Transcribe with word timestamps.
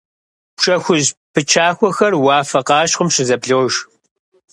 Пшэ 0.57 0.75
хужь 0.83 1.09
пычахуэхэр 1.33 2.13
уафэ 2.23 2.61
къащхъуэм 2.67 3.09
щызэблож. 3.13 3.73